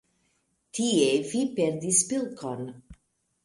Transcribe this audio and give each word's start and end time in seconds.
Tie 0.77 1.11
vi 1.33 1.43
perdis 1.61 2.03
pilkon. 2.11 2.69